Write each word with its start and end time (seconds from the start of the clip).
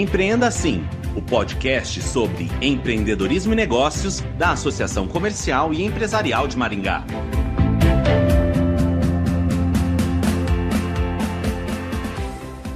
Empreenda 0.00 0.46
Assim, 0.46 0.82
o 1.14 1.20
podcast 1.20 2.00
sobre 2.00 2.50
empreendedorismo 2.62 3.52
e 3.52 3.56
negócios 3.56 4.20
da 4.38 4.52
Associação 4.52 5.06
Comercial 5.06 5.74
e 5.74 5.84
Empresarial 5.84 6.48
de 6.48 6.56
Maringá. 6.56 7.04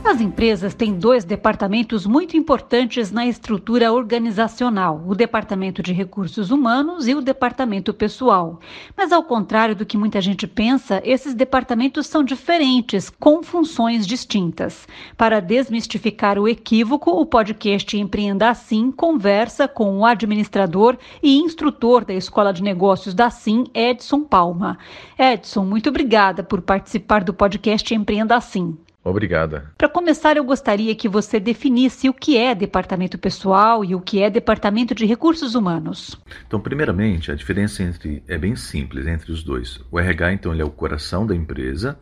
As 0.07 0.21
empresas 0.21 0.75
têm 0.75 0.99
dois 0.99 1.25
departamentos 1.25 2.05
muito 2.05 2.37
importantes 2.37 3.11
na 3.11 3.25
estrutura 3.25 3.91
organizacional: 3.91 5.03
o 5.07 5.15
Departamento 5.15 5.83
de 5.83 5.95
Recursos 5.95 6.51
Humanos 6.51 7.09
e 7.09 7.15
o 7.15 7.23
Departamento 7.23 7.95
Pessoal. 7.95 8.61
Mas, 8.95 9.13
ao 9.13 9.25
contrário 9.25 9.75
do 9.75 9.87
que 9.87 9.97
muita 9.97 10.21
gente 10.21 10.47
pensa, 10.47 11.01
esses 11.07 11.35
departamentos 11.35 12.07
são 12.07 12.23
diferentes, 12.23 13.09
com 13.09 13.43
funções 13.43 14.07
distintas. 14.07 14.87
Para 15.17 15.41
desmistificar 15.41 16.39
o 16.39 16.47
equívoco, 16.47 17.11
o 17.11 17.25
podcast 17.25 17.97
Empreenda 17.97 18.51
Assim 18.51 18.93
conversa 18.93 19.67
com 19.67 20.01
o 20.01 20.05
administrador 20.05 20.99
e 21.23 21.39
instrutor 21.39 22.05
da 22.05 22.13
Escola 22.13 22.53
de 22.53 22.63
Negócios 22.63 23.15
da 23.15 23.31
Sim, 23.31 23.65
Edson 23.73 24.21
Palma. 24.21 24.77
Edson, 25.19 25.65
muito 25.65 25.89
obrigada 25.89 26.43
por 26.43 26.61
participar 26.61 27.25
do 27.25 27.33
podcast 27.33 27.95
Empreenda 27.95 28.37
Assim. 28.37 28.77
Obrigada. 29.05 29.71
Para 29.77 29.89
começar, 29.89 30.39
eu 30.39 30.45
gostaria 30.45 30.95
que 30.95 31.07
você 31.07 31.39
definisse 31.39 32.09
o 32.09 32.15
que 32.15 32.39
é 32.39 32.55
departamento 32.55 33.19
pessoal 33.19 33.85
e 33.85 33.95
o 33.95 34.01
que 34.01 34.23
é 34.23 34.31
departamento 34.31 34.95
de 34.95 35.05
recursos 35.05 35.55
humanos. 35.55 36.19
Então, 36.47 36.59
primeiramente, 36.59 37.31
a 37.31 37.35
diferença 37.35 37.83
entre 37.83 38.23
é 38.27 38.39
bem 38.39 38.57
simples 38.57 39.07
entre 39.07 39.31
os 39.31 39.43
dois. 39.43 39.79
O 39.91 40.01
RH, 40.01 40.33
então, 40.33 40.53
ele 40.53 40.63
é 40.63 40.65
o 40.65 40.71
coração 40.71 41.27
da 41.27 41.37
empresa, 41.37 41.99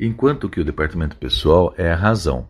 enquanto 0.00 0.48
que 0.48 0.58
o 0.58 0.64
departamento 0.64 1.16
pessoal 1.16 1.74
é 1.76 1.92
a 1.92 1.96
razão. 1.96 2.48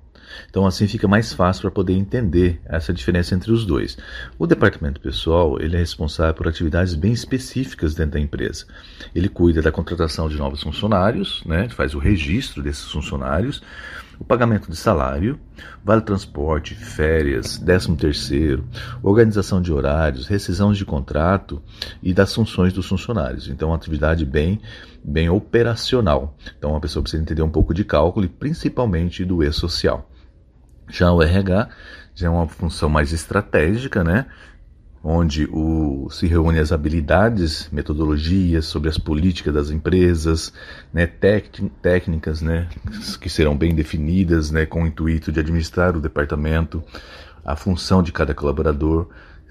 Então, 0.48 0.66
assim 0.66 0.86
fica 0.86 1.08
mais 1.08 1.32
fácil 1.32 1.62
para 1.62 1.70
poder 1.70 1.94
entender 1.94 2.60
essa 2.64 2.92
diferença 2.92 3.34
entre 3.34 3.52
os 3.52 3.64
dois. 3.64 3.96
O 4.38 4.46
departamento 4.46 5.00
pessoal 5.00 5.60
ele 5.60 5.76
é 5.76 5.78
responsável 5.78 6.34
por 6.34 6.48
atividades 6.48 6.94
bem 6.94 7.12
específicas 7.12 7.94
dentro 7.94 8.12
da 8.12 8.20
empresa. 8.20 8.66
Ele 9.14 9.28
cuida 9.28 9.62
da 9.62 9.72
contratação 9.72 10.28
de 10.28 10.36
novos 10.36 10.62
funcionários, 10.62 11.42
né, 11.44 11.68
faz 11.68 11.94
o 11.94 11.98
registro 11.98 12.62
desses 12.62 12.90
funcionários, 12.90 13.62
o 14.18 14.24
pagamento 14.24 14.68
de 14.68 14.76
salário, 14.76 15.38
vale 15.84 16.02
transporte, 16.02 16.74
férias, 16.74 17.56
13 17.58 17.96
terceiro, 17.96 18.64
organização 19.02 19.62
de 19.62 19.72
horários, 19.72 20.26
rescisão 20.26 20.72
de 20.72 20.84
contrato 20.84 21.62
e 22.02 22.12
das 22.12 22.34
funções 22.34 22.72
dos 22.72 22.88
funcionários. 22.88 23.48
Então, 23.48 23.68
uma 23.68 23.76
atividade 23.76 24.26
bem, 24.26 24.60
bem 25.04 25.28
operacional. 25.28 26.36
Então, 26.58 26.74
a 26.74 26.80
pessoa 26.80 27.02
precisa 27.02 27.22
entender 27.22 27.42
um 27.42 27.50
pouco 27.50 27.72
de 27.72 27.84
cálculo 27.84 28.26
e 28.26 28.28
principalmente 28.28 29.24
do 29.24 29.42
E-social. 29.42 30.10
Já 30.88 31.12
o 31.12 31.22
RH 31.22 31.68
já 32.14 32.26
é 32.26 32.30
uma 32.30 32.48
função 32.48 32.88
mais 32.88 33.12
estratégica, 33.12 34.02
né? 34.02 34.26
onde 35.02 35.48
o, 35.50 36.08
se 36.10 36.26
reúne 36.26 36.58
as 36.58 36.72
habilidades, 36.72 37.68
metodologias 37.70 38.66
sobre 38.66 38.88
as 38.88 38.98
políticas 38.98 39.54
das 39.54 39.70
empresas, 39.70 40.52
né, 40.92 41.06
técnicas 41.06 42.42
né, 42.42 42.68
que 43.20 43.30
serão 43.30 43.56
bem 43.56 43.74
definidas 43.74 44.50
né, 44.50 44.66
com 44.66 44.82
o 44.82 44.86
intuito 44.86 45.30
de 45.30 45.40
administrar 45.40 45.96
o 45.96 46.00
departamento, 46.00 46.82
a 47.44 47.54
função 47.56 48.02
de 48.02 48.12
cada 48.12 48.34
colaborador, 48.34 49.08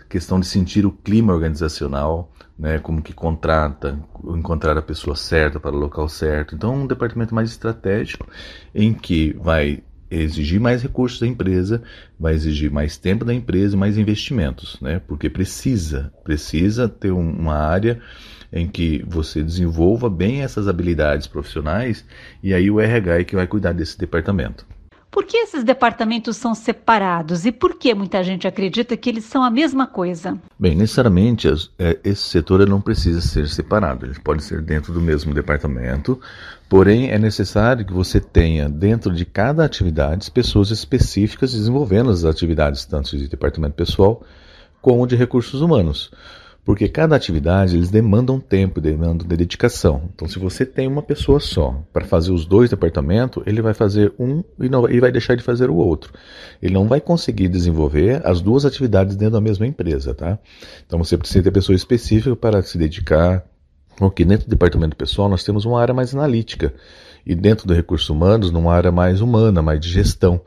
questão 0.10 0.40
de 0.40 0.46
sentir 0.46 0.86
o 0.86 0.92
clima 0.92 1.34
organizacional, 1.34 2.32
né, 2.58 2.80
como 2.80 3.02
que 3.02 3.14
contrata, 3.14 4.00
encontrar 4.26 4.78
a 4.78 4.82
pessoa 4.82 5.16
certa 5.16 5.60
para 5.60 5.76
o 5.76 5.80
local 5.80 6.10
certo. 6.10 6.56
Então, 6.56 6.76
um 6.76 6.88
departamento 6.88 7.34
mais 7.34 7.50
estratégico 7.50 8.28
em 8.74 8.94
que 8.94 9.36
vai 9.40 9.84
exigir 10.10 10.60
mais 10.60 10.82
recursos 10.82 11.20
da 11.20 11.28
empresa, 11.28 11.82
vai 12.20 12.34
exigir 12.34 12.72
mais 12.72 12.98
tempo 12.98 13.26
da 13.26 13.34
empresa 13.34 13.76
e 13.76 13.80
mais 13.80 13.98
investimentos, 13.98 14.78
né? 14.82 15.00
Porque 15.08 15.30
precisa, 15.30 16.12
precisa 16.24 16.88
ter 16.88 17.12
uma 17.12 17.56
área 17.56 18.00
em 18.52 18.68
que 18.68 19.04
você 19.08 19.44
desenvolva 19.44 20.10
bem 20.10 20.42
essas 20.42 20.68
habilidades 20.68 21.28
profissionais 21.28 22.06
e 22.42 22.54
aí 22.54 22.72
o 22.72 22.80
RH 22.80 23.20
é 23.20 23.24
que 23.24 23.36
vai 23.36 23.46
cuidar 23.46 23.74
desse 23.74 23.98
departamento. 23.98 24.66
Por 25.18 25.26
que 25.26 25.38
esses 25.38 25.64
departamentos 25.64 26.38
são 26.38 26.54
separados? 26.54 27.44
E 27.44 27.52
por 27.52 27.74
que 27.74 27.92
muita 27.96 28.24
gente 28.24 28.48
acredita 28.48 28.96
que 28.96 29.10
eles 29.10 29.26
são 29.26 29.44
a 29.44 29.50
mesma 29.50 29.88
coisa? 29.88 30.38
Bem, 30.60 30.76
necessariamente 30.76 31.48
é, 31.80 32.00
esse 32.04 32.22
setor 32.22 32.70
não 32.70 32.80
precisa 32.80 33.20
ser 33.20 33.50
separado, 33.50 34.06
ele 34.06 34.20
pode 34.20 34.44
ser 34.44 34.62
dentro 34.62 34.94
do 34.94 35.02
mesmo 35.02 35.34
departamento, 35.34 36.22
porém 36.70 37.10
é 37.10 37.18
necessário 37.18 37.84
que 37.84 37.92
você 37.92 38.22
tenha 38.22 38.70
dentro 38.70 39.12
de 39.12 39.26
cada 39.26 39.66
atividade 39.66 40.30
pessoas 40.30 40.70
específicas 40.70 41.52
desenvolvendo 41.52 42.12
as 42.12 42.24
atividades 42.24 42.86
tanto 42.86 43.18
de 43.18 43.28
departamento 43.28 43.74
pessoal 43.74 44.22
como 44.80 45.08
de 45.08 45.16
recursos 45.16 45.62
humanos 45.62 46.12
porque 46.68 46.90
cada 46.90 47.16
atividade 47.16 47.78
eles 47.78 47.90
demandam 47.90 48.42
tempo, 48.42 48.82
demandam 48.82 49.26
dedicação. 49.26 50.10
Então, 50.14 50.28
se 50.28 50.38
você 50.38 50.66
tem 50.66 50.86
uma 50.86 51.02
pessoa 51.02 51.40
só 51.40 51.82
para 51.94 52.04
fazer 52.04 52.34
os 52.34 52.46
dois 52.46 52.70
departamentos, 52.70 53.42
ele 53.46 53.62
vai 53.62 53.74
fazer 53.74 54.14
um 54.20 54.44
e, 54.60 54.68
não, 54.68 54.90
e 54.90 55.00
vai 55.00 55.10
deixar 55.10 55.36
de 55.36 55.44
fazer 55.44 55.70
o 55.70 55.76
outro. 55.76 56.12
Ele 56.62 56.74
não 56.74 56.86
vai 56.86 57.00
conseguir 57.00 57.48
desenvolver 57.48 58.22
as 58.28 58.42
duas 58.42 58.66
atividades 58.66 59.16
dentro 59.16 59.36
da 59.36 59.42
mesma 59.42 59.66
empresa, 59.66 60.14
tá? 60.14 60.38
Então, 60.86 61.02
você 61.02 61.18
precisa 61.18 61.42
ter 61.42 61.52
pessoa 61.52 61.74
específica 61.74 62.36
para 62.36 62.62
se 62.62 62.78
dedicar. 62.78 63.46
Porque 63.96 64.26
dentro 64.26 64.46
do 64.46 64.50
departamento 64.50 64.98
pessoal 64.98 65.30
nós 65.30 65.46
temos 65.46 65.64
uma 65.64 65.82
área 65.82 65.94
mais 65.94 66.14
analítica 66.14 66.74
e 67.26 67.34
dentro 67.34 67.66
do 67.66 67.74
recursos 67.74 68.10
humanos 68.10 68.52
numa 68.52 68.74
área 68.74 68.92
mais 68.92 69.22
humana, 69.22 69.62
mais 69.62 69.80
de 69.80 69.88
gestão. 69.88 70.42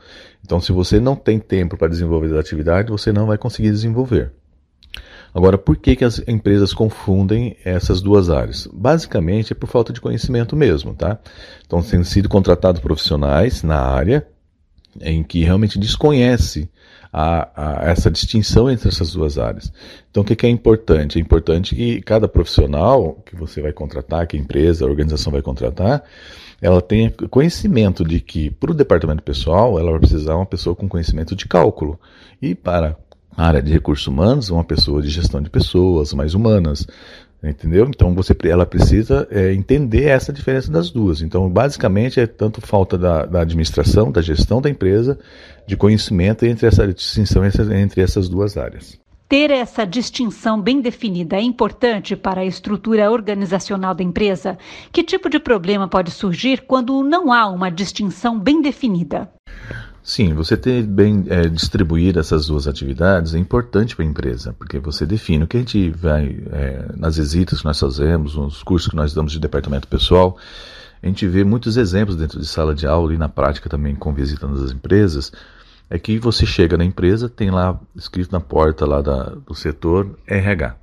Então, 0.45 0.61
se 0.61 0.71
você 0.71 1.01
não 1.01 1.17
tem 1.17 1.39
tempo 1.39 1.79
para 1.79 1.89
desenvolver 1.89 2.37
a 2.37 2.41
atividade, 2.41 2.91
você 2.91 3.11
não 3.11 3.27
vai 3.27 3.39
conseguir 3.39 3.71
desenvolver. 3.71 4.33
Agora, 5.35 5.57
por 5.57 5.77
que, 5.77 5.97
que 5.97 6.05
as 6.05 6.21
empresas 6.27 6.73
confundem 6.73 7.57
essas 7.65 8.01
duas 8.03 8.31
áreas? 8.31 8.69
Basicamente 8.73 9.53
é 9.53 9.57
por 9.57 9.69
falta 9.69 9.93
de 9.93 10.01
conhecimento 10.01 10.57
mesmo, 10.57 10.95
tá? 10.95 11.19
Então, 11.65 11.83
têm 11.83 12.03
sido 12.05 12.29
contratados 12.29 12.81
profissionais 12.81 13.63
na 13.63 13.81
área 13.81 14.27
em 15.01 15.23
que 15.23 15.45
realmente 15.45 15.79
desconhece 15.79 16.69
a, 17.13 17.49
a, 17.55 17.91
essa 17.91 18.11
distinção 18.11 18.71
entre 18.71 18.89
essas 18.89 19.13
duas 19.13 19.39
áreas. 19.39 19.73
Então, 20.11 20.23
o 20.23 20.27
que, 20.27 20.37
que, 20.37 20.47
é 20.47 20.49
importante? 20.49 21.19
É 21.19 21.21
importante 21.21 21.75
que 21.75 22.01
cada 22.03 22.29
profissional 22.29 23.23
que 23.25 23.37
você 23.37 23.61
vai 23.61 23.73
contratar, 23.73 24.27
que 24.27 24.37
a 24.37 24.41
empresa, 24.41 24.85
a 24.85 24.89
organização 24.89 25.33
vai 25.33 25.43
contratar, 25.43 26.03
ela 26.61 26.83
tenha 26.83 27.11
conhecimento 27.31 28.05
de 28.05 28.21
que, 28.21 28.51
para 28.51 28.71
o 28.71 28.75
departamento 28.75 29.23
pessoal, 29.23 29.79
ela 29.79 29.91
vai 29.91 30.01
precisar 30.01 30.37
uma 30.37 30.47
pessoa 30.47 30.77
com 30.77 30.89
conhecimento 30.89 31.35
de 31.35 31.47
cálculo. 31.47 31.99
E 32.41 32.55
para 32.55 32.97
área 33.37 33.63
de 33.63 33.73
recursos 33.73 34.07
humanos, 34.07 34.51
uma 34.51 34.65
pessoa 34.65 35.01
de 35.03 35.09
gestão 35.09 35.41
de 35.41 35.51
pessoas, 35.51 36.13
mais 36.13 36.35
humanas, 36.35 36.87
entendeu? 37.43 37.87
Então 37.89 38.15
você, 38.15 38.37
ela 38.45 38.67
precisa 38.67 39.27
é, 39.31 39.53
entender 39.53 40.05
essa 40.05 40.33
diferença 40.33 40.71
das 40.71 40.91
duas. 40.91 41.23
Então, 41.23 41.49
basicamente, 41.49 42.21
é 42.21 42.27
tanto 42.27 42.61
falta 42.61 42.99
da, 42.99 43.25
da, 43.25 43.41
administração, 43.41 44.13
da 44.13 44.21
gestão 44.21 44.61
da 44.61 44.69
empresa, 44.69 45.19
de 45.67 45.77
conhecimento 45.77 46.45
entre 46.45 46.67
essa 46.67 46.87
distinção 46.87 47.43
entre 47.45 48.03
essas 48.03 48.29
duas 48.29 48.57
áreas. 48.57 48.99
Ter 49.29 49.53
essa 49.53 49.87
distinção 49.87 50.61
bem 50.61 50.81
definida 50.81 51.37
é 51.37 51.41
importante 51.41 52.17
para 52.17 52.41
a 52.41 52.45
estrutura 52.45 53.09
organizacional 53.13 53.95
da 53.95 54.03
empresa? 54.03 54.59
Que 54.91 55.05
tipo 55.05 55.31
de 55.31 55.39
problema 55.39 55.87
pode 55.87 56.11
surgir 56.11 56.63
quando 56.67 57.01
não 57.05 57.33
há 57.33 57.47
uma 57.47 57.71
distinção 57.71 58.41
bem 58.41 58.61
definida? 58.61 59.31
Sim, 60.03 60.33
você 60.33 60.57
ter 60.57 60.83
bem 60.83 61.25
é, 61.29 61.47
distribuir 61.47 62.17
essas 62.17 62.47
duas 62.47 62.67
atividades 62.67 63.35
é 63.35 63.39
importante 63.39 63.95
para 63.95 64.05
a 64.05 64.09
empresa, 64.09 64.55
porque 64.55 64.79
você 64.79 65.05
define 65.05 65.45
o 65.45 65.47
que 65.47 65.59
a 65.59 65.61
gente 65.61 65.91
vai, 65.91 66.43
é, 66.51 66.87
nas 66.97 67.17
visitas 67.17 67.61
que 67.61 67.67
nós 67.67 67.79
fazemos, 67.79 68.35
nos 68.35 68.63
cursos 68.63 68.89
que 68.89 68.97
nós 68.97 69.13
damos 69.13 69.31
de 69.31 69.39
departamento 69.39 69.87
pessoal, 69.87 70.39
a 71.03 71.07
gente 71.07 71.27
vê 71.29 71.45
muitos 71.45 71.77
exemplos 71.77 72.17
dentro 72.17 72.41
de 72.41 72.47
sala 72.47 72.75
de 72.75 72.87
aula 72.87 73.13
e 73.13 73.19
na 73.19 73.29
prática 73.29 73.69
também 73.69 73.95
com 73.95 74.13
visita 74.13 74.47
nas 74.47 74.73
empresas, 74.73 75.33
é 75.91 75.99
que 75.99 76.19
você 76.19 76.47
chega 76.47 76.79
na 76.79 76.85
empresa, 76.85 77.29
tem 77.29 77.51
lá 77.51 77.79
escrito 77.95 78.33
na 78.33 78.41
porta 78.41 78.87
lá 78.87 79.03
da, 79.03 79.25
do 79.47 79.55
setor 79.55 80.19
RH. 80.27 80.77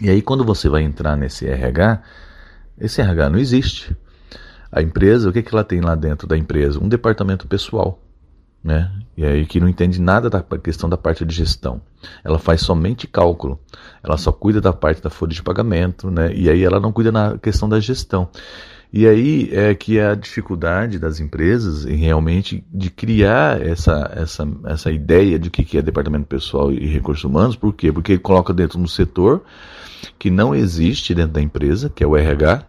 E 0.00 0.10
aí 0.10 0.22
quando 0.22 0.44
você 0.44 0.68
vai 0.68 0.82
entrar 0.82 1.16
nesse 1.16 1.46
RH, 1.46 2.02
esse 2.78 3.00
RH 3.00 3.30
não 3.30 3.38
existe. 3.38 3.96
A 4.70 4.80
empresa, 4.80 5.28
o 5.28 5.32
que, 5.32 5.42
que 5.42 5.52
ela 5.52 5.64
tem 5.64 5.80
lá 5.80 5.94
dentro 5.94 6.26
da 6.26 6.36
empresa? 6.36 6.82
Um 6.82 6.88
departamento 6.88 7.46
pessoal 7.46 8.00
né? 8.62 8.90
E 9.16 9.24
aí 9.24 9.46
que 9.46 9.60
não 9.60 9.68
entende 9.68 10.00
nada 10.00 10.30
da 10.30 10.42
questão 10.42 10.88
da 10.88 10.96
parte 10.96 11.24
de 11.24 11.34
gestão. 11.34 11.80
Ela 12.24 12.38
faz 12.38 12.60
somente 12.60 13.06
cálculo. 13.06 13.58
Ela 14.02 14.16
só 14.16 14.32
cuida 14.32 14.60
da 14.60 14.72
parte 14.72 15.02
da 15.02 15.10
folha 15.10 15.32
de 15.32 15.42
pagamento, 15.42 16.10
né? 16.10 16.32
E 16.34 16.48
aí 16.48 16.62
ela 16.62 16.80
não 16.80 16.92
cuida 16.92 17.10
na 17.10 17.38
questão 17.38 17.68
da 17.68 17.80
gestão. 17.80 18.28
E 18.92 19.06
aí 19.06 19.48
é 19.52 19.74
que 19.74 19.98
é 19.98 20.08
a 20.08 20.14
dificuldade 20.14 20.98
das 20.98 21.18
empresas 21.18 21.86
em 21.86 21.96
realmente 21.96 22.62
de 22.70 22.90
criar 22.90 23.58
essa, 23.60 24.12
essa, 24.14 24.46
essa 24.66 24.92
ideia 24.92 25.38
de 25.38 25.48
que 25.48 25.78
é 25.78 25.82
departamento 25.82 26.26
pessoal 26.26 26.70
e 26.70 26.86
recursos 26.86 27.24
humanos. 27.24 27.56
Por 27.56 27.72
quê? 27.72 27.90
Porque 27.90 28.12
ele 28.12 28.20
coloca 28.20 28.52
dentro 28.52 28.76
de 28.76 28.84
um 28.84 28.88
setor 28.88 29.42
que 30.18 30.30
não 30.30 30.54
existe 30.54 31.14
dentro 31.14 31.32
da 31.32 31.40
empresa, 31.40 31.88
que 31.88 32.04
é 32.04 32.06
o 32.06 32.16
RH, 32.16 32.66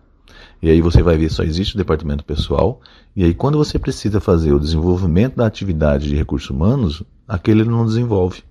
E 0.64 0.70
aí 0.70 0.80
você 0.80 1.04
vai 1.04 1.18
ver 1.18 1.30
só 1.30 1.44
existe 1.44 1.76
o 1.76 1.78
departamento 1.78 2.24
pessoal. 2.24 2.80
E 3.14 3.26
aí 3.26 3.34
quando 3.34 3.58
você 3.58 3.78
precisa 3.78 4.22
fazer 4.22 4.54
o 4.54 4.60
desenvolvimento 4.60 5.36
da 5.36 5.46
atividade 5.46 6.08
de 6.08 6.16
recursos 6.16 6.50
humanos, 6.50 7.04
aquele 7.28 7.66
não 7.66 7.86
desenvolve. 7.86 8.44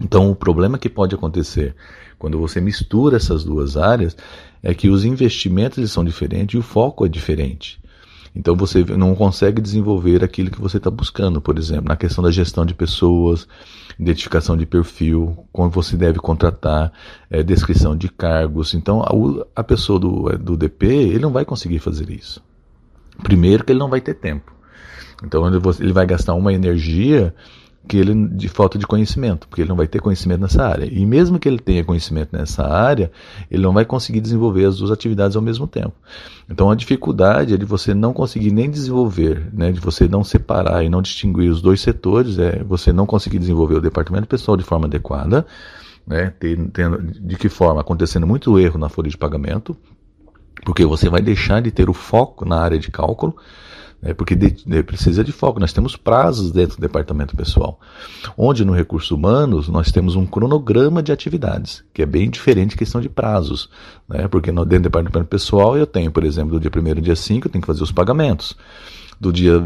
Então 0.00 0.30
o 0.30 0.34
problema 0.34 0.78
que 0.78 0.88
pode 0.88 1.14
acontecer 1.14 1.76
quando 2.18 2.38
você 2.38 2.62
mistura 2.62 3.18
essas 3.18 3.44
duas 3.44 3.76
áreas 3.76 4.16
é 4.62 4.72
que 4.72 4.88
os 4.88 5.04
investimentos 5.04 5.92
são 5.92 6.02
diferentes 6.02 6.54
e 6.54 6.58
o 6.58 6.62
foco 6.62 7.04
é 7.04 7.10
diferente. 7.10 7.78
Então 8.34 8.56
você 8.56 8.82
não 8.82 9.14
consegue 9.14 9.60
desenvolver 9.60 10.24
aquilo 10.24 10.50
que 10.50 10.62
você 10.62 10.78
está 10.78 10.90
buscando, 10.90 11.42
por 11.42 11.58
exemplo, 11.58 11.88
na 11.88 11.96
questão 11.96 12.24
da 12.24 12.30
gestão 12.30 12.64
de 12.64 12.72
pessoas, 12.72 13.46
identificação 13.98 14.56
de 14.56 14.66
perfil, 14.66 15.46
como 15.52 15.70
você 15.70 15.96
deve 15.96 16.18
contratar, 16.18 16.92
é, 17.30 17.42
descrição 17.42 17.96
de 17.96 18.08
cargos. 18.08 18.74
Então 18.74 19.02
a, 19.02 19.60
a 19.60 19.64
pessoa 19.64 19.98
do, 19.98 20.36
do 20.38 20.56
DP 20.56 20.86
ele 20.86 21.18
não 21.20 21.32
vai 21.32 21.44
conseguir 21.44 21.78
fazer 21.78 22.10
isso. 22.10 22.42
Primeiro 23.22 23.64
que 23.64 23.72
ele 23.72 23.78
não 23.78 23.88
vai 23.88 24.00
ter 24.00 24.14
tempo. 24.14 24.52
Então 25.22 25.46
ele 25.46 25.92
vai 25.92 26.06
gastar 26.06 26.34
uma 26.34 26.52
energia 26.52 27.34
que 27.86 27.98
ele 27.98 28.28
de 28.28 28.48
falta 28.48 28.78
de 28.78 28.86
conhecimento, 28.86 29.46
porque 29.46 29.60
ele 29.60 29.68
não 29.68 29.76
vai 29.76 29.86
ter 29.86 30.00
conhecimento 30.00 30.40
nessa 30.40 30.66
área. 30.66 30.88
E 30.90 31.04
mesmo 31.04 31.38
que 31.38 31.46
ele 31.46 31.58
tenha 31.58 31.84
conhecimento 31.84 32.30
nessa 32.32 32.66
área, 32.66 33.10
ele 33.50 33.62
não 33.62 33.72
vai 33.72 33.84
conseguir 33.84 34.20
desenvolver 34.20 34.64
as 34.64 34.78
duas 34.78 34.90
atividades 34.90 35.36
ao 35.36 35.42
mesmo 35.42 35.66
tempo. 35.66 35.92
Então 36.48 36.70
a 36.70 36.74
dificuldade 36.74 37.52
é 37.52 37.56
de 37.56 37.64
você 37.64 37.92
não 37.92 38.12
conseguir 38.12 38.52
nem 38.52 38.70
desenvolver, 38.70 39.50
né, 39.52 39.70
de 39.70 39.80
você 39.80 40.08
não 40.08 40.24
separar 40.24 40.82
e 40.82 40.88
não 40.88 41.02
distinguir 41.02 41.50
os 41.50 41.60
dois 41.60 41.80
setores, 41.80 42.38
é 42.38 42.62
você 42.64 42.92
não 42.92 43.06
conseguir 43.06 43.38
desenvolver 43.38 43.74
o 43.74 43.80
departamento 43.80 44.26
pessoal 44.26 44.56
de 44.56 44.64
forma 44.64 44.86
adequada, 44.86 45.46
né, 46.06 46.32
tendo, 46.40 47.02
de 47.02 47.36
que 47.36 47.48
forma 47.48 47.80
acontecendo 47.80 48.26
muito 48.26 48.58
erro 48.58 48.78
na 48.78 48.88
folha 48.88 49.10
de 49.10 49.16
pagamento, 49.16 49.76
porque 50.64 50.86
você 50.86 51.10
vai 51.10 51.20
deixar 51.20 51.60
de 51.60 51.70
ter 51.70 51.90
o 51.90 51.94
foco 51.94 52.46
na 52.46 52.60
área 52.60 52.78
de 52.78 52.90
cálculo 52.90 53.36
é 54.04 54.12
porque 54.12 54.34
de, 54.34 54.50
de, 54.50 54.82
precisa 54.82 55.24
de 55.24 55.32
foco. 55.32 55.58
Nós 55.58 55.72
temos 55.72 55.96
prazos 55.96 56.52
dentro 56.52 56.76
do 56.76 56.80
departamento 56.80 57.34
pessoal, 57.34 57.80
onde 58.36 58.64
no 58.64 58.72
recursos 58.72 59.10
humanos 59.10 59.68
nós 59.68 59.90
temos 59.90 60.14
um 60.14 60.26
cronograma 60.26 61.02
de 61.02 61.10
atividades, 61.10 61.82
que 61.92 62.02
é 62.02 62.06
bem 62.06 62.28
diferente 62.28 62.76
questão 62.76 63.00
de 63.00 63.08
prazos, 63.08 63.70
né? 64.08 64.28
porque 64.28 64.52
no, 64.52 64.64
dentro 64.64 64.82
do 64.82 64.90
departamento 64.90 65.28
pessoal 65.28 65.76
eu 65.76 65.86
tenho, 65.86 66.12
por 66.12 66.22
exemplo, 66.22 66.58
do 66.58 66.60
dia 66.60 66.70
1 66.70 66.88
ao 66.88 66.94
dia 66.96 67.16
5 67.16 67.46
eu 67.46 67.50
tenho 67.50 67.62
que 67.62 67.66
fazer 67.66 67.82
os 67.82 67.92
pagamentos 67.92 68.56
do 69.20 69.32
dia 69.32 69.62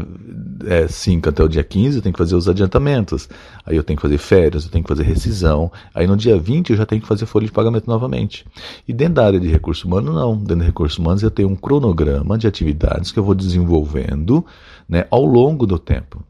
é, 0.65 0.87
5 0.87 1.29
até 1.29 1.43
o 1.43 1.47
dia 1.47 1.63
15 1.63 1.97
eu 1.97 2.01
tenho 2.01 2.13
que 2.13 2.17
fazer 2.17 2.35
os 2.35 2.47
adiantamentos. 2.47 3.29
Aí 3.65 3.75
eu 3.75 3.83
tenho 3.83 3.97
que 3.97 4.01
fazer 4.01 4.17
férias, 4.17 4.65
eu 4.65 4.71
tenho 4.71 4.83
que 4.83 4.87
fazer 4.87 5.03
rescisão. 5.03 5.71
Aí 5.93 6.07
no 6.07 6.15
dia 6.15 6.37
20 6.37 6.71
eu 6.71 6.77
já 6.77 6.85
tenho 6.85 7.01
que 7.01 7.07
fazer 7.07 7.25
folha 7.25 7.45
de 7.45 7.51
pagamento 7.51 7.87
novamente. 7.87 8.45
E 8.87 8.93
dentro 8.93 9.15
da 9.15 9.25
área 9.25 9.39
de 9.39 9.47
recursos 9.47 9.83
humanos, 9.83 10.13
não. 10.13 10.37
Dentro 10.37 10.59
de 10.59 10.65
recursos 10.65 10.97
humanos 10.97 11.23
eu 11.23 11.31
tenho 11.31 11.49
um 11.49 11.55
cronograma 11.55 12.37
de 12.37 12.47
atividades 12.47 13.11
que 13.11 13.19
eu 13.19 13.23
vou 13.23 13.35
desenvolvendo 13.35 14.45
né, 14.87 15.05
ao 15.09 15.25
longo 15.25 15.65
do 15.65 15.77
tempo. 15.77 16.23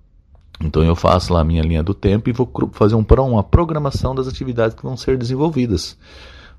Então 0.61 0.83
eu 0.83 0.95
faço 0.95 1.33
lá 1.33 1.41
a 1.41 1.43
minha 1.43 1.61
linha 1.61 1.81
do 1.81 1.93
tempo 1.93 2.29
e 2.29 2.33
vou 2.33 2.51
fazer 2.73 2.95
um, 2.95 3.05
uma 3.27 3.43
programação 3.43 4.13
das 4.13 4.27
atividades 4.27 4.75
que 4.75 4.83
vão 4.83 4.97
ser 4.97 5.17
desenvolvidas 5.17 5.97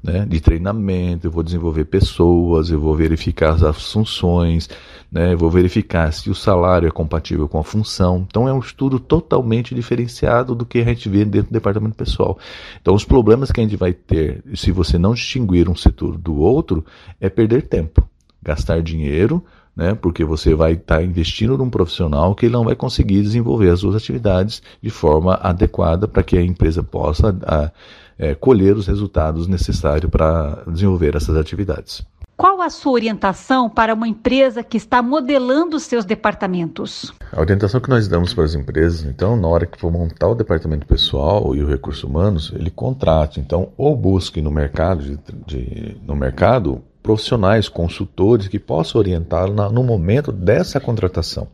né, 0.03 0.25
de 0.27 0.41
treinamento, 0.41 1.27
eu 1.27 1.31
vou 1.31 1.43
desenvolver 1.43 1.85
pessoas, 1.85 2.71
eu 2.71 2.81
vou 2.81 2.95
verificar 2.95 3.63
as 3.63 3.93
funções, 3.93 4.69
né, 5.13 5.33
eu 5.33 5.39
vou 5.39 5.51
verificar 5.51 6.13
se 6.13 6.31
o 6.31 6.35
salário 6.35 6.89
é 6.89 6.91
compatível 6.91 7.49
com 7.49 7.59
a 7.59 7.65
função. 7.65 8.25
Então 8.27 8.49
é 8.49 8.53
um 8.53 8.61
estudo 8.61 8.99
totalmente 8.99 9.75
diferenciado 9.75 10.55
do 10.55 10.65
que 10.65 10.79
a 10.79 10.85
gente 10.85 11.09
vê 11.09 11.25
dentro 11.25 11.51
do 11.51 11.53
departamento 11.53 11.97
pessoal. 11.97 12.39
Então 12.81 12.95
os 12.95 13.05
problemas 13.05 13.51
que 13.51 13.61
a 13.61 13.63
gente 13.63 13.77
vai 13.77 13.93
ter, 13.93 14.43
se 14.55 14.73
você 14.73 14.99
não 14.99 15.15
distinguir 15.15 15.69
um 15.69 15.77
setor 15.77 16.17
do 16.17 16.37
outro, 16.37 16.85
é 17.21 17.29
perder 17.29 17.63
tempo, 17.63 18.09
gastar 18.43 18.83
dinheiro, 18.83 19.45
né, 19.77 19.95
porque 19.95 20.25
você 20.25 20.55
vai 20.55 20.73
estar 20.73 20.97
tá 20.97 21.03
investindo 21.03 21.57
num 21.57 21.71
profissional 21.71 22.35
que 22.35 22.47
ele 22.47 22.53
não 22.53 22.65
vai 22.65 22.75
conseguir 22.75 23.23
desenvolver 23.23 23.71
as 23.71 23.81
duas 23.81 23.97
atividades 23.97 24.63
de 24.83 24.91
forma 24.91 25.35
adequada 25.35 26.07
para 26.07 26.23
que 26.23 26.37
a 26.37 26.43
empresa 26.43 26.83
possa 26.83 27.37
a, 27.47 27.71
é, 28.19 28.35
colher 28.35 28.77
os 28.77 28.87
resultados 28.87 29.47
necessários 29.47 30.11
para 30.11 30.63
desenvolver 30.67 31.17
essas 31.17 31.37
atividades. 31.37 32.05
Qual 32.41 32.63
a 32.63 32.71
sua 32.71 32.93
orientação 32.93 33.69
para 33.69 33.93
uma 33.93 34.09
empresa 34.09 34.63
que 34.63 34.79
está 34.79 35.03
modelando 35.03 35.79
seus 35.79 36.07
departamentos? 36.07 37.13
A 37.31 37.39
orientação 37.39 37.83
que 37.83 37.91
nós 37.91 38.09
damos 38.09 38.33
para 38.33 38.45
as 38.45 38.55
empresas, 38.55 39.05
então, 39.05 39.37
na 39.37 39.47
hora 39.47 39.67
que 39.67 39.79
for 39.79 39.93
montar 39.93 40.29
o 40.29 40.35
departamento 40.35 40.87
pessoal 40.87 41.55
e 41.55 41.63
o 41.63 41.67
recurso 41.67 42.07
humanos, 42.07 42.51
ele 42.55 42.71
contrate, 42.71 43.41
então, 43.41 43.73
ou 43.77 43.95
busque 43.95 44.41
no 44.41 44.51
mercado, 44.51 45.03
de, 45.03 45.19
de, 45.47 45.97
no 46.03 46.17
mercado 46.17 46.83
profissionais, 47.03 47.69
consultores 47.69 48.49
que 48.49 48.59
possam 48.59 48.99
orientá-lo 49.01 49.71
no 49.71 49.83
momento 49.83 50.31
dessa 50.33 50.79
contratação 50.79 51.49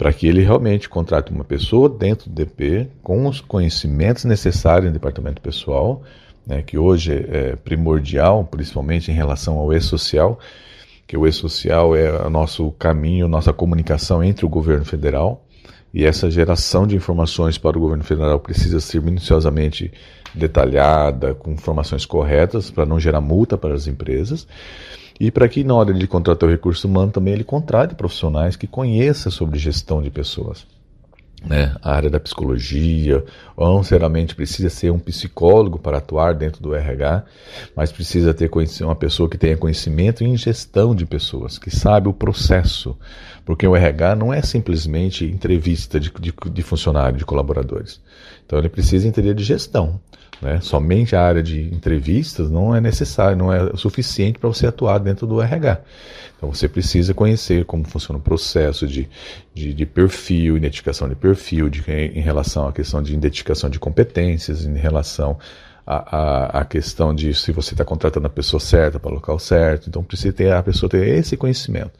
para 0.00 0.14
que 0.14 0.26
ele 0.26 0.42
realmente 0.42 0.88
contrate 0.88 1.30
uma 1.30 1.44
pessoa 1.44 1.86
dentro 1.86 2.30
do 2.30 2.34
DP 2.34 2.88
com 3.02 3.26
os 3.26 3.38
conhecimentos 3.38 4.24
necessários 4.24 4.86
no 4.86 4.94
departamento 4.94 5.42
pessoal, 5.42 6.02
né, 6.46 6.62
que 6.62 6.78
hoje 6.78 7.12
é 7.12 7.54
primordial, 7.54 8.42
principalmente 8.50 9.10
em 9.10 9.14
relação 9.14 9.58
ao 9.58 9.70
e-social, 9.74 10.38
que 11.06 11.18
o 11.18 11.26
e-social 11.26 11.94
é 11.94 12.26
o 12.26 12.30
nosso 12.30 12.70
caminho, 12.78 13.28
nossa 13.28 13.52
comunicação 13.52 14.24
entre 14.24 14.46
o 14.46 14.48
governo 14.48 14.86
federal, 14.86 15.44
e 15.92 16.04
essa 16.04 16.30
geração 16.30 16.86
de 16.86 16.94
informações 16.94 17.58
para 17.58 17.76
o 17.76 17.80
governo 17.80 18.04
federal 18.04 18.38
precisa 18.38 18.80
ser 18.80 19.02
minuciosamente 19.02 19.92
detalhada, 20.34 21.34
com 21.34 21.50
informações 21.50 22.06
corretas, 22.06 22.70
para 22.70 22.86
não 22.86 23.00
gerar 23.00 23.20
multa 23.20 23.58
para 23.58 23.74
as 23.74 23.86
empresas. 23.86 24.46
E 25.18 25.30
para 25.30 25.48
que 25.48 25.64
na 25.64 25.74
hora 25.74 25.92
de 25.92 26.06
contratar 26.06 26.48
o 26.48 26.52
recurso 26.52 26.88
humano 26.88 27.12
também 27.12 27.34
ele 27.34 27.44
contrate 27.44 27.94
profissionais 27.94 28.56
que 28.56 28.66
conheçam 28.66 29.30
sobre 29.30 29.58
gestão 29.58 30.00
de 30.00 30.10
pessoas. 30.10 30.66
Né? 31.44 31.74
A 31.82 31.92
área 31.94 32.10
da 32.10 32.20
psicologia, 32.20 33.24
ou 33.56 33.66
não 33.66 33.78
necessariamente 33.78 34.34
precisa 34.34 34.68
ser 34.68 34.90
um 34.90 34.98
psicólogo 34.98 35.78
para 35.78 35.98
atuar 35.98 36.34
dentro 36.34 36.62
do 36.62 36.74
RH, 36.74 37.24
mas 37.74 37.90
precisa 37.90 38.34
ter 38.34 38.50
uma 38.82 38.94
pessoa 38.94 39.28
que 39.28 39.38
tenha 39.38 39.56
conhecimento 39.56 40.22
em 40.22 40.36
gestão 40.36 40.94
de 40.94 41.06
pessoas, 41.06 41.58
que 41.58 41.70
sabe 41.70 42.08
o 42.08 42.12
processo, 42.12 42.96
porque 43.50 43.66
o 43.66 43.74
RH 43.74 44.14
não 44.14 44.32
é 44.32 44.40
simplesmente 44.42 45.24
entrevista 45.24 45.98
de, 45.98 46.12
de, 46.20 46.32
de 46.52 46.62
funcionário, 46.62 47.18
de 47.18 47.24
colaboradores. 47.24 48.00
Então 48.46 48.56
ele 48.56 48.68
precisa 48.68 49.08
entender 49.08 49.34
de 49.34 49.42
gestão. 49.42 50.00
Né? 50.40 50.60
Somente 50.60 51.16
a 51.16 51.20
área 51.20 51.42
de 51.42 51.62
entrevistas 51.74 52.48
não 52.48 52.76
é 52.76 52.80
necessário, 52.80 53.36
não 53.36 53.52
é 53.52 53.76
suficiente 53.76 54.38
para 54.38 54.48
você 54.48 54.68
atuar 54.68 54.98
dentro 54.98 55.26
do 55.26 55.42
RH. 55.42 55.80
Então 56.36 56.54
você 56.54 56.68
precisa 56.68 57.12
conhecer 57.12 57.64
como 57.64 57.84
funciona 57.84 58.20
o 58.20 58.22
processo 58.22 58.86
de, 58.86 59.08
de, 59.52 59.74
de 59.74 59.84
perfil, 59.84 60.56
identificação 60.56 61.08
de 61.08 61.16
perfil, 61.16 61.68
de, 61.68 61.82
em 61.90 62.20
relação 62.20 62.68
à 62.68 62.72
questão 62.72 63.02
de 63.02 63.12
identificação 63.12 63.68
de 63.68 63.80
competências, 63.80 64.64
em 64.64 64.78
relação 64.78 65.36
a, 65.90 66.16
a, 66.16 66.60
a 66.60 66.64
questão 66.64 67.12
de 67.12 67.34
se 67.34 67.50
você 67.50 67.74
está 67.74 67.84
contratando 67.84 68.28
a 68.28 68.30
pessoa 68.30 68.60
certa 68.60 69.00
para 69.00 69.10
o 69.10 69.14
local 69.14 69.40
certo. 69.40 69.88
Então 69.88 70.04
precisa 70.04 70.32
ter 70.32 70.52
a 70.52 70.62
pessoa 70.62 70.88
ter 70.88 71.04
esse 71.18 71.36
conhecimento. 71.36 71.90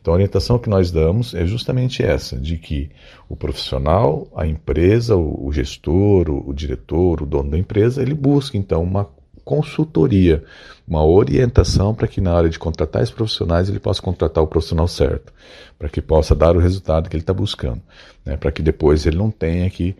Então 0.00 0.14
a 0.14 0.16
orientação 0.16 0.58
que 0.58 0.70
nós 0.70 0.90
damos 0.90 1.34
é 1.34 1.44
justamente 1.44 2.02
essa, 2.02 2.38
de 2.38 2.56
que 2.56 2.90
o 3.28 3.36
profissional, 3.36 4.26
a 4.34 4.46
empresa, 4.46 5.14
o, 5.14 5.46
o 5.46 5.52
gestor, 5.52 6.30
o, 6.30 6.48
o 6.48 6.54
diretor, 6.54 7.22
o 7.22 7.26
dono 7.26 7.50
da 7.50 7.58
empresa, 7.58 8.00
ele 8.00 8.14
busca 8.14 8.56
então 8.56 8.82
uma 8.82 9.06
consultoria, 9.44 10.42
uma 10.88 11.04
orientação 11.04 11.94
para 11.94 12.08
que 12.08 12.22
na 12.22 12.34
hora 12.34 12.48
de 12.48 12.58
contratar 12.58 13.02
esses 13.02 13.14
profissionais 13.14 13.68
ele 13.68 13.78
possa 13.78 14.00
contratar 14.00 14.42
o 14.42 14.46
profissional 14.46 14.88
certo, 14.88 15.34
para 15.78 15.90
que 15.90 16.00
possa 16.00 16.34
dar 16.34 16.56
o 16.56 16.60
resultado 16.60 17.10
que 17.10 17.16
ele 17.16 17.22
está 17.22 17.34
buscando, 17.34 17.82
né? 18.24 18.38
para 18.38 18.50
que 18.50 18.62
depois 18.62 19.04
ele 19.04 19.18
não 19.18 19.30
tenha 19.30 19.68
que 19.68 19.94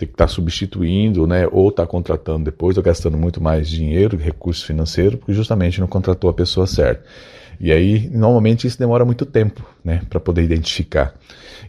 ter 0.00 0.06
que 0.06 0.12
estar 0.12 0.26
tá 0.26 0.32
substituindo, 0.32 1.26
né, 1.26 1.46
ou 1.52 1.68
estar 1.68 1.84
tá 1.84 1.88
contratando 1.88 2.44
depois, 2.44 2.76
ou 2.76 2.82
gastando 2.82 3.18
muito 3.18 3.40
mais 3.40 3.68
dinheiro, 3.68 4.16
recurso 4.16 4.64
financeiro, 4.64 5.18
porque 5.18 5.32
justamente 5.34 5.80
não 5.80 5.86
contratou 5.86 6.30
a 6.30 6.34
pessoa 6.34 6.66
certa. 6.66 7.04
E 7.60 7.70
aí, 7.70 8.08
normalmente 8.08 8.66
isso 8.66 8.78
demora 8.78 9.04
muito 9.04 9.26
tempo, 9.26 9.62
né, 9.84 10.00
para 10.08 10.18
poder 10.18 10.42
identificar. 10.42 11.14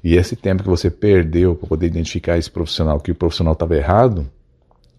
E 0.01 0.15
esse 0.15 0.35
tempo 0.37 0.63
que 0.63 0.69
você 0.69 0.89
perdeu 0.89 1.55
para 1.55 1.67
poder 1.67 1.87
identificar 1.87 2.37
esse 2.37 2.49
profissional, 2.49 2.99
que 2.99 3.11
o 3.11 3.15
profissional 3.15 3.53
estava 3.53 3.75
errado, 3.75 4.25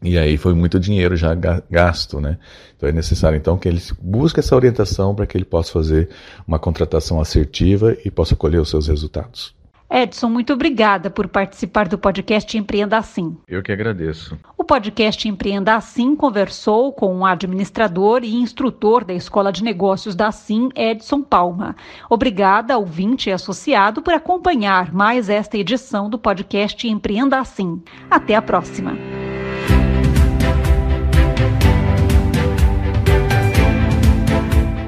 e 0.02 0.18
aí 0.18 0.36
foi 0.36 0.52
muito 0.52 0.78
dinheiro 0.78 1.16
já 1.16 1.32
gasto, 1.70 2.20
né? 2.20 2.36
Então 2.76 2.88
é 2.88 2.92
necessário 2.92 3.36
então 3.36 3.56
que 3.56 3.68
ele 3.68 3.80
busque 4.00 4.40
essa 4.40 4.56
orientação 4.56 5.14
para 5.14 5.26
que 5.26 5.38
ele 5.38 5.44
possa 5.44 5.72
fazer 5.72 6.08
uma 6.46 6.58
contratação 6.58 7.20
assertiva 7.20 7.96
e 8.04 8.10
possa 8.10 8.34
colher 8.34 8.60
os 8.60 8.68
seus 8.68 8.88
resultados. 8.88 9.54
Edson, 9.92 10.30
muito 10.30 10.54
obrigada 10.54 11.10
por 11.10 11.28
participar 11.28 11.86
do 11.86 11.98
podcast 11.98 12.56
Empreenda 12.56 12.96
Assim. 12.96 13.36
Eu 13.46 13.62
que 13.62 13.70
agradeço. 13.70 14.38
O 14.56 14.64
podcast 14.64 15.28
Empreenda 15.28 15.74
Assim 15.74 16.16
conversou 16.16 16.94
com 16.94 17.14
um 17.14 17.26
administrador 17.26 18.24
e 18.24 18.34
instrutor 18.36 19.04
da 19.04 19.12
Escola 19.12 19.52
de 19.52 19.62
Negócios 19.62 20.14
da 20.14 20.28
Assim, 20.28 20.70
Edson 20.74 21.20
Palma. 21.20 21.76
Obrigada, 22.08 22.78
ouvinte 22.78 23.28
e 23.28 23.32
associado, 23.32 24.00
por 24.00 24.14
acompanhar 24.14 24.94
mais 24.94 25.28
esta 25.28 25.58
edição 25.58 26.08
do 26.08 26.18
podcast 26.18 26.88
Empreenda 26.88 27.38
Assim. 27.38 27.82
Até 28.10 28.34
a 28.34 28.40
próxima. 28.40 28.96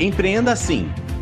Empreenda 0.00 0.52
Assim 0.52 0.88